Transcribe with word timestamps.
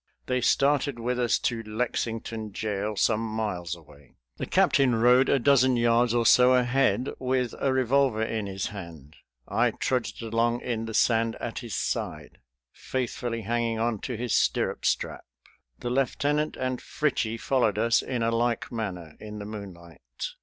They 0.25 0.41
started 0.41 0.97
with 0.97 1.19
us 1.19 1.37
to 1.41 1.61
Lexington 1.61 2.53
jail, 2.53 2.95
some 2.95 3.19
miles 3.21 3.75
away. 3.75 4.15
The 4.37 4.47
captain 4.47 4.95
rode 4.95 5.29
a 5.29 5.37
dozen 5.37 5.77
yards 5.77 6.11
or 6.15 6.25
so 6.25 6.55
ahead, 6.55 7.11
with 7.19 7.53
a 7.59 7.71
revolver 7.71 8.23
in 8.23 8.47
his 8.47 8.65
hand. 8.73 9.15
I 9.47 9.69
trudged 9.69 10.23
along 10.23 10.61
in 10.61 10.85
the 10.85 10.95
sand 10.95 11.35
at 11.35 11.59
his 11.59 11.75
side, 11.75 12.39
faithfully 12.71 13.41
hanging 13.43 13.77
on 13.77 13.99
to 13.99 14.17
his 14.17 14.33
stirrup 14.33 14.85
strap. 14.85 15.23
The 15.77 15.91
lieutenant 15.91 16.57
and 16.57 16.81
Fritchie 16.81 17.37
followed 17.39 17.77
us 17.77 18.01
in 18.01 18.23
a 18.23 18.31
like 18.35 18.71
manner 18.71 19.13
in 19.19 19.37
the 19.37 19.45
moonlight. 19.45 20.01